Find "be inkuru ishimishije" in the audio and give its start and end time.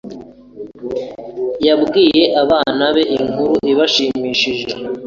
2.95-4.69